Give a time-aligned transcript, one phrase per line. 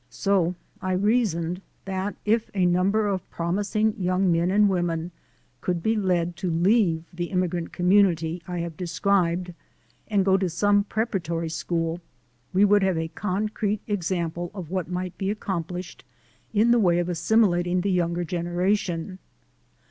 [0.09, 5.11] So I reasoned that if a number of promising young men and women
[5.61, 9.53] could be led to leave the immi grant community I have described
[10.07, 12.01] and go to some preparatory school,
[12.51, 16.03] we would have a concrete ex ample of what might be accomplished
[16.51, 19.19] in the way of assimilating the younger generation.